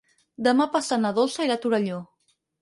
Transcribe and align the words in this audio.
Demà 0.45 0.65
passat 0.75 1.03
na 1.03 1.11
Dolça 1.19 1.45
irà 1.49 1.59
a 1.59 1.63
Torelló. 1.67 2.01